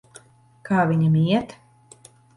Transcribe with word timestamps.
Kā 0.69 0.85
viņam 0.93 1.19
iet? 1.27 1.55